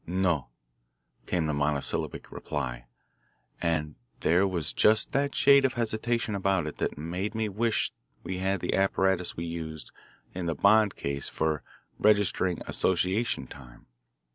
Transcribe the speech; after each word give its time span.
"No," 0.07 0.47
came 1.27 1.45
the 1.45 1.53
monosyllabic 1.53 2.31
reply, 2.31 2.87
and 3.61 3.93
there 4.21 4.47
was 4.47 4.73
just 4.73 5.11
that 5.11 5.35
shade 5.35 5.63
of 5.63 5.75
hesitation 5.75 6.33
about 6.33 6.65
it 6.65 6.77
that 6.77 6.97
made 6.97 7.35
me 7.35 7.47
wish 7.47 7.91
we 8.23 8.39
had 8.39 8.61
the 8.61 8.73
apparatus 8.73 9.37
we 9.37 9.45
used 9.45 9.91
in 10.33 10.47
the 10.47 10.55
Bond 10.55 10.95
case 10.95 11.29
for 11.29 11.61
registering 11.99 12.63
association 12.65 13.45
time. 13.45 13.85